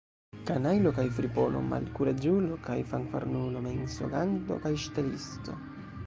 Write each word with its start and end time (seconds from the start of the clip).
Kanajlo 0.49 0.91
kaj 0.99 1.03
fripono, 1.17 1.59
malkuraĝulo 1.73 2.57
kaj 2.67 2.77
fanfaronulo, 2.93 3.61
mensoganto 3.65 4.57
kaj 4.63 4.73
ŝtelisto! 4.85 5.59